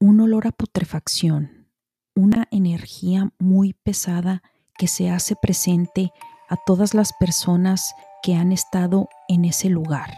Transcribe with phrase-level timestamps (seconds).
[0.00, 1.68] un olor a putrefacción,
[2.16, 4.42] una energía muy pesada
[4.78, 6.10] que se hace presente
[6.48, 10.10] a todas las personas que han estado en ese lugar.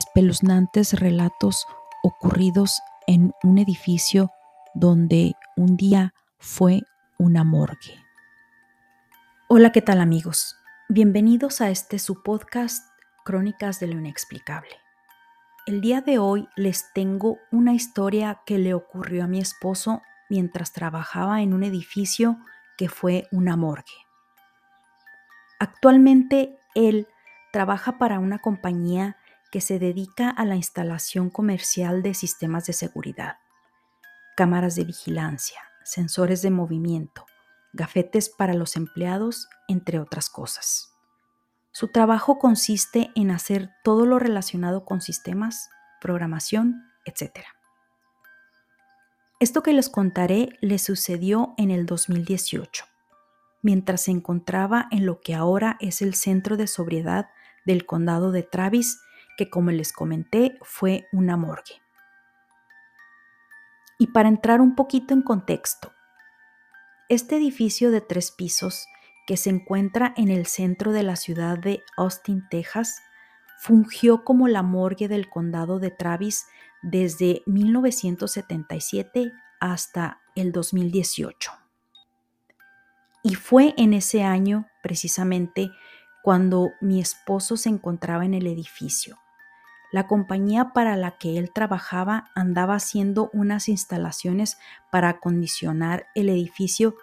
[0.00, 1.64] Espeluznantes relatos
[2.02, 4.32] ocurridos en un edificio
[4.74, 6.82] donde un día fue
[7.16, 8.02] una morgue.
[9.48, 10.56] Hola, ¿qué tal amigos?
[10.88, 12.84] Bienvenidos a este su podcast
[13.24, 14.83] Crónicas de lo Inexplicable.
[15.66, 20.74] El día de hoy les tengo una historia que le ocurrió a mi esposo mientras
[20.74, 22.36] trabajaba en un edificio
[22.76, 23.94] que fue una morgue.
[25.58, 27.08] Actualmente él
[27.50, 29.16] trabaja para una compañía
[29.50, 33.38] que se dedica a la instalación comercial de sistemas de seguridad,
[34.36, 37.24] cámaras de vigilancia, sensores de movimiento,
[37.72, 40.93] gafetes para los empleados, entre otras cosas.
[41.74, 47.40] Su trabajo consiste en hacer todo lo relacionado con sistemas, programación, etc.
[49.40, 52.84] Esto que les contaré le sucedió en el 2018,
[53.60, 57.28] mientras se encontraba en lo que ahora es el centro de sobriedad
[57.66, 59.00] del condado de Travis,
[59.36, 61.82] que como les comenté fue una morgue.
[63.98, 65.92] Y para entrar un poquito en contexto,
[67.08, 68.86] este edificio de tres pisos
[69.26, 73.02] que se encuentra en el centro de la ciudad de Austin, Texas,
[73.58, 76.46] fungió como la morgue del condado de Travis
[76.82, 81.52] desde 1977 hasta el 2018.
[83.22, 85.70] Y fue en ese año, precisamente,
[86.22, 89.18] cuando mi esposo se encontraba en el edificio.
[89.92, 94.58] La compañía para la que él trabajaba andaba haciendo unas instalaciones
[94.90, 96.96] para acondicionar el edificio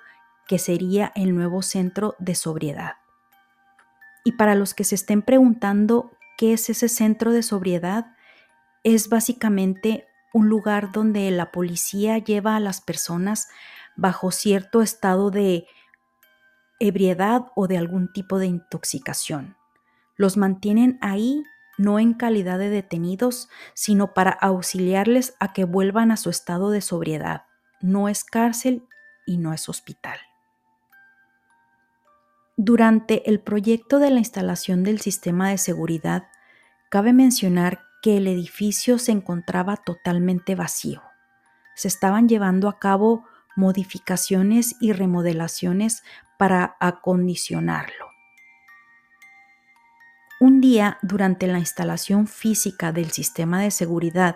[0.51, 2.95] que sería el nuevo centro de sobriedad.
[4.25, 8.17] Y para los que se estén preguntando qué es ese centro de sobriedad,
[8.83, 13.47] es básicamente un lugar donde la policía lleva a las personas
[13.95, 15.67] bajo cierto estado de
[16.81, 19.55] ebriedad o de algún tipo de intoxicación.
[20.17, 21.45] Los mantienen ahí
[21.77, 26.81] no en calidad de detenidos, sino para auxiliarles a que vuelvan a su estado de
[26.81, 27.45] sobriedad.
[27.79, 28.85] No es cárcel
[29.25, 30.19] y no es hospital.
[32.63, 36.27] Durante el proyecto de la instalación del sistema de seguridad,
[36.91, 41.01] cabe mencionar que el edificio se encontraba totalmente vacío.
[41.73, 46.03] Se estaban llevando a cabo modificaciones y remodelaciones
[46.37, 48.05] para acondicionarlo.
[50.39, 54.35] Un día, durante la instalación física del sistema de seguridad,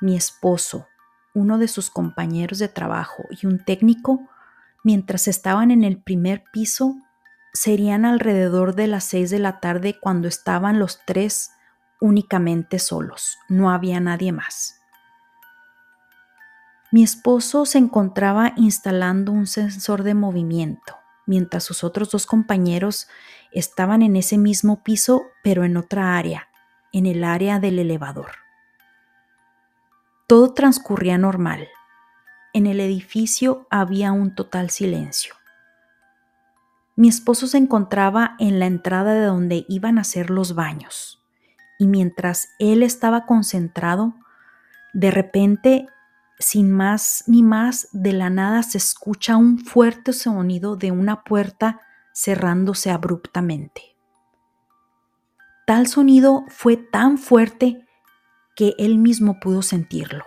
[0.00, 0.88] mi esposo,
[1.34, 4.26] uno de sus compañeros de trabajo y un técnico,
[4.82, 6.96] mientras estaban en el primer piso,
[7.52, 11.52] Serían alrededor de las seis de la tarde cuando estaban los tres
[12.00, 14.80] únicamente solos, no había nadie más.
[16.90, 20.96] Mi esposo se encontraba instalando un sensor de movimiento,
[21.26, 23.08] mientras sus otros dos compañeros
[23.50, 26.48] estaban en ese mismo piso, pero en otra área,
[26.92, 28.32] en el área del elevador.
[30.26, 31.68] Todo transcurría normal.
[32.52, 35.34] En el edificio había un total silencio.
[36.94, 41.22] Mi esposo se encontraba en la entrada de donde iban a ser los baños
[41.82, 44.14] y mientras él estaba concentrado,
[44.92, 45.88] de repente,
[46.38, 51.80] sin más ni más, de la nada se escucha un fuerte sonido de una puerta
[52.14, 53.96] cerrándose abruptamente.
[55.66, 57.84] Tal sonido fue tan fuerte
[58.54, 60.24] que él mismo pudo sentirlo.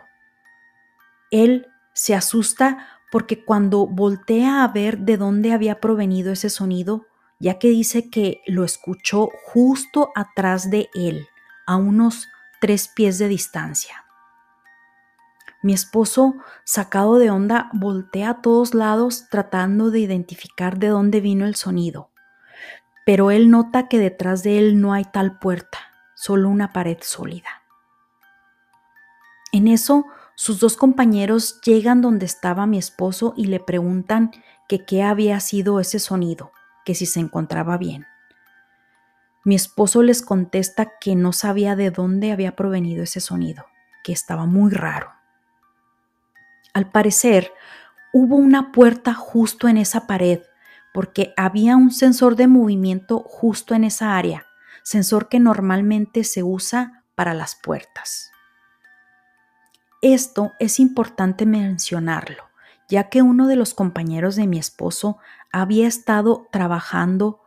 [1.32, 7.06] Él se asusta porque cuando voltea a ver de dónde había provenido ese sonido,
[7.40, 11.28] ya que dice que lo escuchó justo atrás de él,
[11.66, 12.28] a unos
[12.62, 14.06] tres pies de distancia.
[15.62, 21.46] Mi esposo, sacado de onda, voltea a todos lados tratando de identificar de dónde vino
[21.46, 22.12] el sonido,
[23.06, 25.80] pero él nota que detrás de él no hay tal puerta,
[26.16, 27.50] solo una pared sólida.
[29.52, 30.06] En eso
[30.36, 34.32] sus dos compañeros llegan donde estaba mi esposo y le preguntan
[34.68, 36.52] qué había sido ese sonido,
[36.84, 38.06] que si se encontraba bien.
[39.44, 43.66] Mi esposo les contesta que no sabía de dónde había provenido ese sonido,
[44.04, 45.12] que estaba muy raro.
[46.74, 47.52] Al parecer,
[48.12, 50.42] hubo una puerta justo en esa pared,
[50.94, 54.46] porque había un sensor de movimiento justo en esa área,
[54.84, 58.32] sensor que normalmente se usa para las puertas.
[60.08, 62.44] Esto es importante mencionarlo,
[62.88, 65.18] ya que uno de los compañeros de mi esposo
[65.52, 67.42] había estado trabajando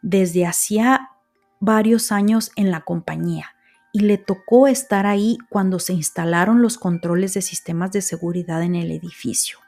[0.00, 1.10] desde hacía
[1.58, 3.56] varios años en la compañía
[3.92, 8.76] y le tocó estar ahí cuando se instalaron los controles de sistemas de seguridad en
[8.76, 9.58] el edificio.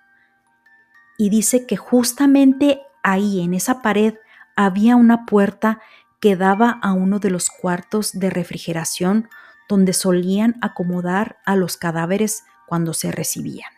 [1.18, 4.14] Y dice que justamente ahí, en esa pared,
[4.54, 5.80] había una puerta
[6.20, 9.28] que daba a uno de los cuartos de refrigeración
[9.68, 13.70] donde solían acomodar a los cadáveres cuando se recibían.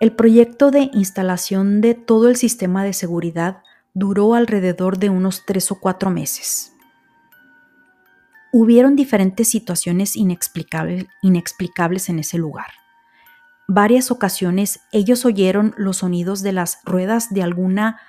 [0.00, 5.70] El proyecto de instalación de todo el sistema de seguridad duró alrededor de unos tres
[5.70, 6.72] o cuatro meses.
[8.52, 12.68] Hubieron diferentes situaciones inexplicables, inexplicables en ese lugar.
[13.68, 18.00] Varias ocasiones ellos oyeron los sonidos de las ruedas de alguna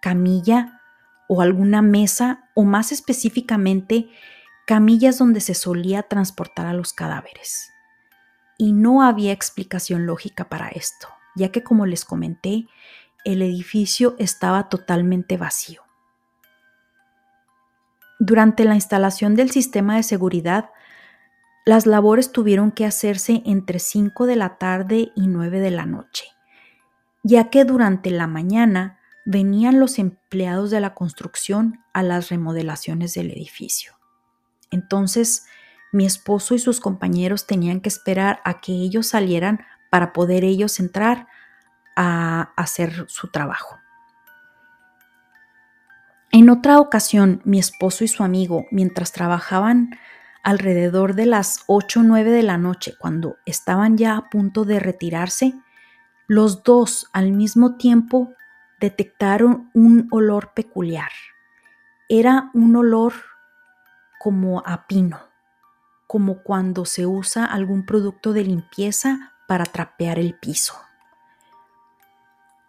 [0.00, 0.80] camilla
[1.28, 4.10] o alguna mesa o más específicamente
[4.68, 7.72] camillas donde se solía transportar a los cadáveres.
[8.58, 12.66] Y no había explicación lógica para esto, ya que como les comenté,
[13.24, 15.80] el edificio estaba totalmente vacío.
[18.18, 20.68] Durante la instalación del sistema de seguridad,
[21.64, 26.26] las labores tuvieron que hacerse entre 5 de la tarde y 9 de la noche,
[27.22, 33.30] ya que durante la mañana venían los empleados de la construcción a las remodelaciones del
[33.30, 33.97] edificio.
[34.70, 35.46] Entonces,
[35.92, 39.60] mi esposo y sus compañeros tenían que esperar a que ellos salieran
[39.90, 41.26] para poder ellos entrar
[41.96, 43.78] a hacer su trabajo.
[46.30, 49.90] En otra ocasión, mi esposo y su amigo, mientras trabajaban
[50.42, 54.78] alrededor de las 8 o 9 de la noche, cuando estaban ya a punto de
[54.78, 55.54] retirarse,
[56.26, 58.34] los dos al mismo tiempo
[58.78, 61.10] detectaron un olor peculiar.
[62.10, 63.14] Era un olor
[64.18, 65.20] como a pino,
[66.06, 70.74] como cuando se usa algún producto de limpieza para trapear el piso.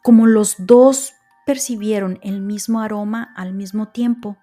[0.03, 1.13] Como los dos
[1.45, 4.37] percibieron el mismo aroma al mismo tiempo,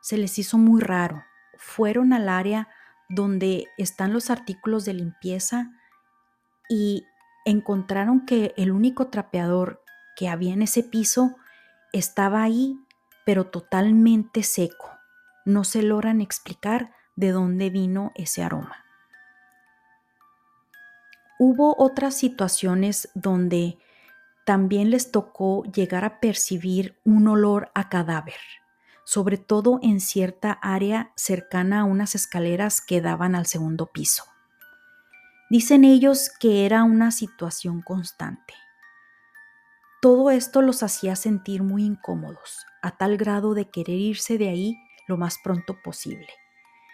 [0.00, 1.24] se les hizo muy raro.
[1.56, 2.68] Fueron al área
[3.08, 5.70] donde están los artículos de limpieza
[6.68, 7.06] y
[7.44, 9.82] encontraron que el único trapeador
[10.16, 11.36] que había en ese piso
[11.92, 12.78] estaba ahí,
[13.24, 14.93] pero totalmente seco.
[15.44, 18.84] No se logran explicar de dónde vino ese aroma.
[21.38, 23.78] Hubo otras situaciones donde
[24.44, 28.38] también les tocó llegar a percibir un olor a cadáver,
[29.04, 34.24] sobre todo en cierta área cercana a unas escaleras que daban al segundo piso.
[35.50, 38.54] Dicen ellos que era una situación constante.
[40.00, 44.76] Todo esto los hacía sentir muy incómodos, a tal grado de querer irse de ahí
[45.06, 46.28] lo más pronto posible,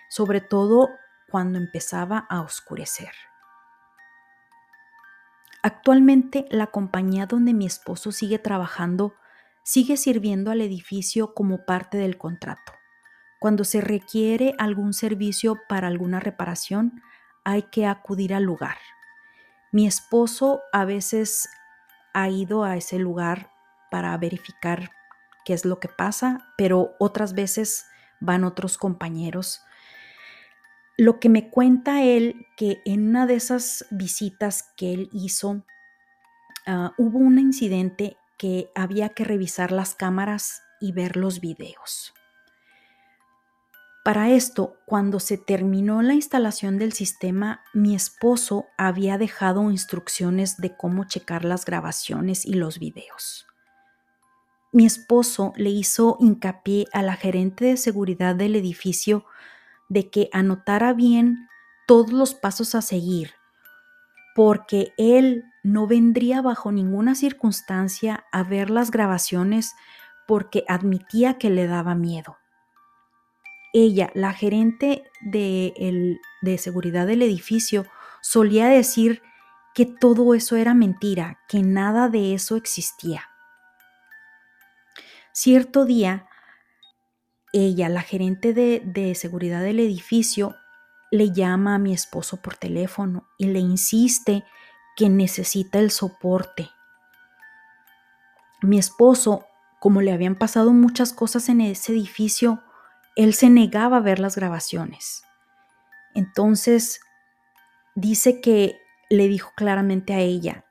[0.08, 0.88] sobre todo
[1.30, 3.12] cuando empezaba a oscurecer.
[5.62, 9.14] Actualmente la compañía donde mi esposo sigue trabajando
[9.62, 12.72] sigue sirviendo al edificio como parte del contrato.
[13.38, 17.02] Cuando se requiere algún servicio para alguna reparación,
[17.44, 18.76] hay que acudir al lugar.
[19.72, 21.48] Mi esposo a veces
[22.12, 23.50] ha ido a ese lugar
[23.90, 24.90] para verificar
[25.44, 27.86] qué es lo que pasa, pero otras veces
[28.20, 29.62] van otros compañeros
[31.00, 35.64] lo que me cuenta él, que en una de esas visitas que él hizo,
[36.66, 42.12] ah, hubo un incidente que había que revisar las cámaras y ver los videos.
[44.04, 50.76] Para esto, cuando se terminó la instalación del sistema, mi esposo había dejado instrucciones de
[50.76, 53.46] cómo checar las grabaciones y los videos.
[54.72, 59.24] Mi esposo le hizo hincapié a la gerente de seguridad del edificio
[59.88, 61.48] de que anotara bien
[61.88, 63.32] todos los pasos a seguir,
[64.36, 69.74] porque él no vendría bajo ninguna circunstancia a ver las grabaciones
[70.28, 72.36] porque admitía que le daba miedo.
[73.72, 77.86] Ella, la gerente de, de seguridad del edificio,
[78.20, 79.22] solía decir
[79.74, 83.29] que todo eso era mentira, que nada de eso existía.
[85.32, 86.26] Cierto día,
[87.52, 90.56] ella, la gerente de, seguridad del edificio,
[91.12, 94.44] le llama a mi esposo por teléfono y le insiste
[94.96, 96.68] que necesita el soporte.
[98.62, 99.46] Mi esposo,
[99.78, 102.62] como le habían pasado muchas cosas en ese edificio,
[103.16, 105.22] él se negaba a ver las grabaciones.
[106.14, 107.00] Entonces,
[107.94, 110.64] dice que le dijo claramente a ella,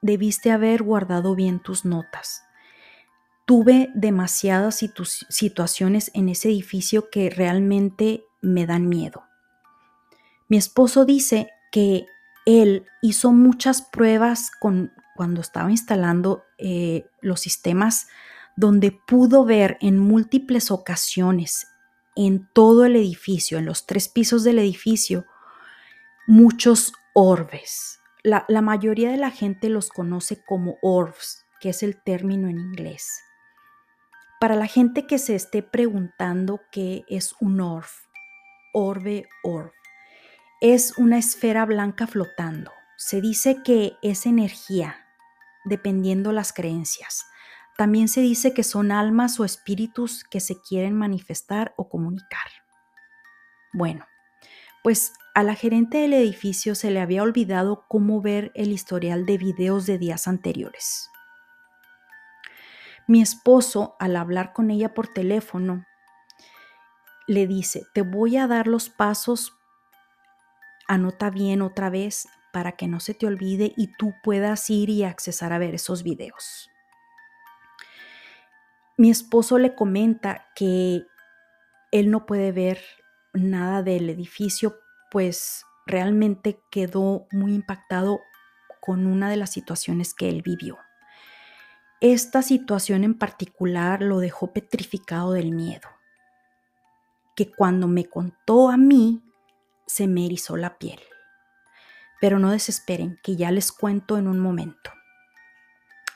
[0.00, 2.44] debiste haber guardado bien tus notas
[3.44, 4.84] tuve demasiadas
[5.28, 9.24] situaciones en ese edificio que realmente me dan miedo.
[10.48, 12.06] Mi esposo dice que
[12.44, 18.08] él hizo muchas pruebas con, cuando estaba instalando eh, los sistemas
[18.56, 21.68] donde pudo ver en múltiples ocasiones
[22.14, 25.24] en todo el edificio, en los tres pisos del edificio,
[26.26, 28.00] muchos orbes.
[28.22, 32.58] La, la mayoría de la gente los conoce como orbs, que es el término en
[32.58, 33.22] inglés.
[34.42, 37.86] Para la gente que se esté preguntando qué es un orb,
[38.72, 39.70] orbe, orb,
[40.60, 42.72] es una esfera blanca flotando.
[42.96, 44.96] Se dice que es energía,
[45.64, 47.24] dependiendo las creencias.
[47.78, 52.48] También se dice que son almas o espíritus que se quieren manifestar o comunicar.
[53.72, 54.08] Bueno,
[54.82, 59.38] pues a la gerente del edificio se le había olvidado cómo ver el historial de
[59.38, 61.11] videos de días anteriores.
[63.06, 65.84] Mi esposo, al hablar con ella por teléfono,
[67.26, 69.58] le dice, te voy a dar los pasos,
[70.88, 75.04] anota bien otra vez para que no se te olvide y tú puedas ir y
[75.04, 76.70] accesar a ver esos videos.
[78.96, 81.06] Mi esposo le comenta que
[81.90, 82.80] él no puede ver
[83.32, 84.78] nada del edificio,
[85.10, 88.20] pues realmente quedó muy impactado
[88.80, 90.78] con una de las situaciones que él vivió.
[92.02, 95.88] Esta situación en particular lo dejó petrificado del miedo,
[97.36, 99.22] que cuando me contó a mí
[99.86, 100.98] se me erizó la piel.
[102.20, 104.90] Pero no desesperen, que ya les cuento en un momento.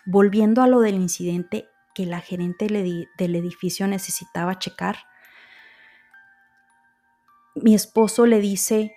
[0.04, 4.96] Volviendo a lo del incidente que la gerente del edificio necesitaba checar,
[7.54, 8.92] mi esposo le dice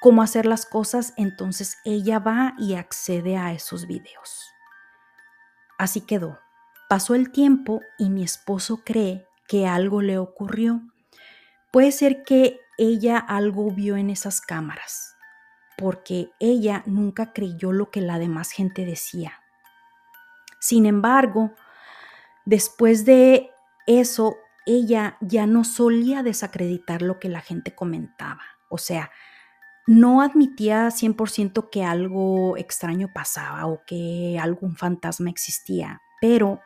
[0.00, 4.53] cómo hacer las cosas, entonces ella va y accede a esos videos.
[5.78, 6.38] Así quedó.
[6.88, 10.82] Pasó el tiempo y mi esposo cree que algo le ocurrió.
[11.72, 15.16] Puede ser que ella algo vio en esas cámaras,
[15.76, 19.40] porque ella nunca creyó lo que la demás gente decía.
[20.60, 21.52] Sin embargo,
[22.44, 23.50] después de
[23.86, 28.42] eso, ella ya no solía desacreditar lo que la gente comentaba.
[28.68, 29.10] O sea,
[29.86, 36.60] no admitía 100% que algo extraño pasaba o que algún fantasma existía, pero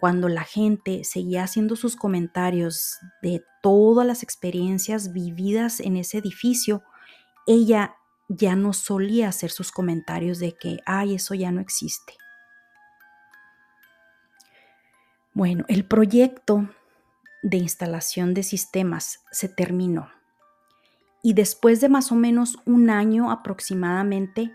[0.00, 6.82] cuando la gente seguía haciendo sus comentarios de todas las experiencias vividas en ese edificio,
[7.46, 7.96] ella
[8.28, 12.14] ya no solía hacer sus comentarios de que, ay, eso ya no existe.
[15.32, 16.68] Bueno, el proyecto
[17.42, 20.10] de instalación de sistemas se terminó
[21.22, 24.52] y después de más o menos un año aproximadamente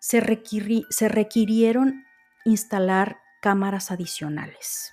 [0.00, 2.04] se, requirieron
[2.44, 4.92] instalar cámaras adicionales.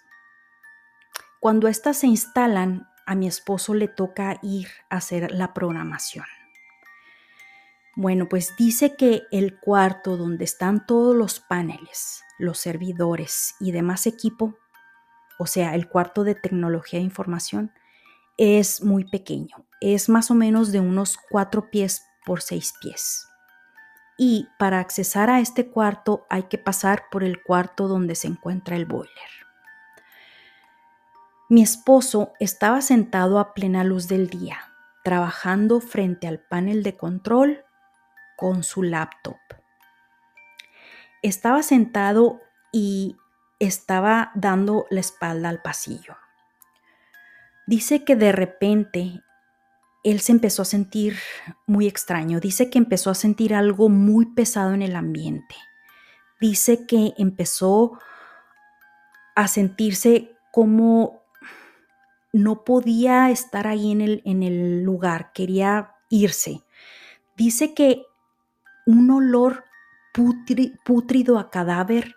[1.39, 6.25] Cuando éstas se instalan, a mi esposo le toca ir a hacer la programación.
[7.95, 14.07] Bueno, pues dice que el cuarto donde están todos los paneles, los servidores y demás
[14.07, 14.57] equipo,
[15.39, 17.73] o sea, el cuarto de tecnología de información,
[18.37, 19.65] es muy pequeño.
[19.81, 23.27] Es más o menos de unos cuatro pies por seis pies
[24.23, 28.75] y para accesar a este cuarto hay que pasar por el cuarto donde se encuentra
[28.75, 29.09] el boiler.
[31.49, 34.59] Mi esposo estaba sentado a plena luz del día,
[35.03, 37.65] trabajando frente al panel de control
[38.37, 39.39] con su laptop.
[41.23, 43.17] Estaba sentado y
[43.57, 46.15] estaba dando la espalda al pasillo.
[47.65, 49.23] Dice que de repente
[50.03, 51.17] él se empezó a sentir
[51.67, 52.39] muy extraño.
[52.39, 55.55] Dice que empezó a sentir algo muy pesado en el ambiente.
[56.39, 57.99] Dice que empezó
[59.35, 61.21] a sentirse como
[62.33, 66.63] no podía estar ahí en el, en el lugar, quería irse.
[67.37, 68.03] Dice que
[68.85, 69.65] un olor
[70.83, 72.15] pútrido a cadáver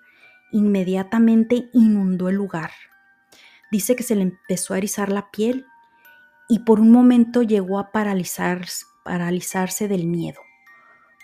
[0.53, 2.71] inmediatamente inundó el lugar.
[3.71, 5.67] Dice que se le empezó a erizar la piel
[6.49, 8.87] y por un momento llegó a paralizarse,
[9.89, 10.41] del miedo,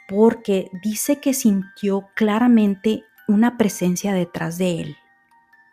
[0.09, 4.97] porque dice que sintió claramente una presencia detrás de él,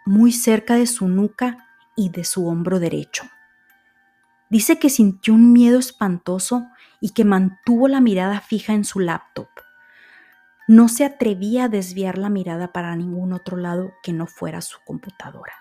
[0.06, 3.24] muy cerca de su nuca y de su hombro derecho.
[4.50, 6.68] Dice que sintió un miedo espantoso
[7.02, 9.50] y que mantuvo la mirada fija en su laptop.
[10.70, 14.78] No se atrevía a desviar la mirada para ningún otro lado que no fuera su
[14.86, 15.54] computadora.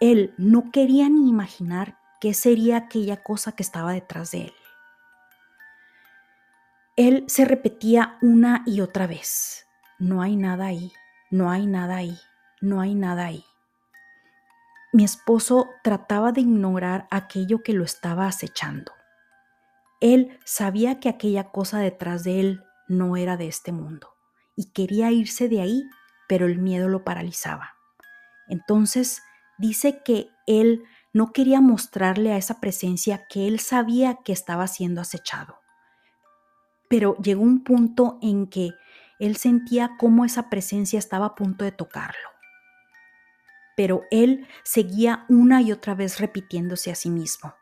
[0.00, 4.54] Él no quería ni imaginar qué sería aquella cosa que estaba detrás de él.
[6.96, 9.66] Él se repetía una y otra vez,
[9.98, 10.92] no hay nada ahí,
[11.30, 12.18] no hay nada ahí,
[12.60, 13.44] no hay nada ahí.
[14.92, 18.92] Mi esposo trataba de ignorar aquello que lo estaba acechando.
[20.00, 24.14] Él sabía que aquella cosa detrás de él no era de este mundo
[24.56, 25.84] y quería irse de ahí,
[26.28, 27.74] pero el miedo lo paralizaba.
[28.48, 29.22] Entonces
[29.58, 30.84] dice que él
[31.16, 35.62] no quería mostrarle a esa presencia que él sabía que estaba siendo acechado.
[36.90, 38.72] Pero llegó un punto en que
[39.18, 42.28] él sentía cómo esa presencia estaba a punto de tocarlo.
[43.78, 47.54] Pero él seguía una y otra vez repitiéndose a sí mismo,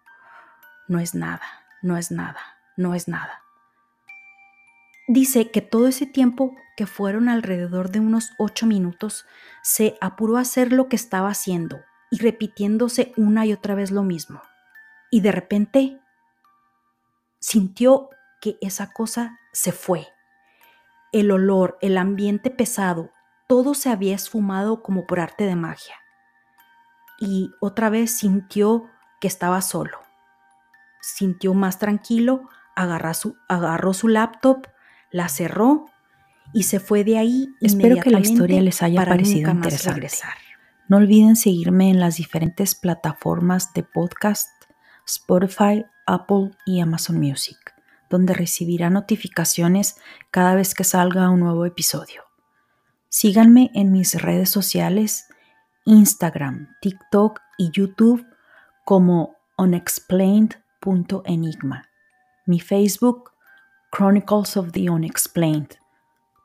[0.88, 1.46] no es nada,
[1.80, 2.40] no es nada,
[2.76, 3.44] no es nada.
[5.06, 9.26] Dice que todo ese tiempo, que fueron alrededor de unos ocho minutos,
[9.62, 11.78] se apuró a hacer lo que estaba haciendo
[12.14, 14.40] y repitiéndose una y otra vez lo mismo.
[15.10, 16.00] Y de repente
[17.40, 18.08] sintió
[18.40, 20.06] que esa cosa se fue.
[21.10, 23.10] El olor, el ambiente pesado,
[23.48, 25.96] todo se había esfumado como por arte de magia.
[27.18, 28.88] Y otra vez sintió
[29.20, 29.98] que estaba solo.
[31.00, 34.68] Sintió más tranquilo, agarró su, agarró su laptop,
[35.10, 35.86] la cerró
[36.52, 37.48] y se fue de ahí.
[37.60, 40.10] Espero que la historia les haya parecido interesante.
[40.88, 44.50] No olviden seguirme en las diferentes plataformas de podcast,
[45.06, 47.56] Spotify, Apple y Amazon Music,
[48.10, 49.96] donde recibirá notificaciones
[50.30, 52.24] cada vez que salga un nuevo episodio.
[53.08, 55.28] Síganme en mis redes sociales,
[55.86, 58.26] Instagram, TikTok y YouTube
[58.84, 61.88] como unexplained.enigma.
[62.44, 63.30] Mi Facebook
[63.90, 65.78] Chronicles of the Unexplained,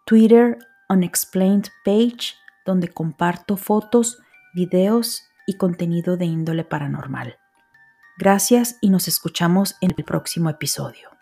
[0.06, 4.22] Twitter Unexplained Page, donde comparto fotos,
[4.60, 7.38] videos y contenido de índole paranormal.
[8.18, 11.19] Gracias y nos escuchamos en el próximo episodio.